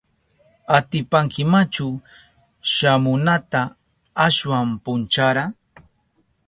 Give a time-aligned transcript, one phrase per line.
[0.77, 1.87] ¿Atipankimachu
[2.73, 3.61] shamunata
[4.25, 5.43] ashwan punchara?